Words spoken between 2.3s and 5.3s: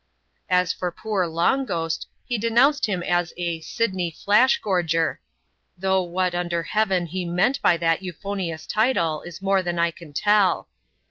denounced him as a" Sydney Flash Gorger;"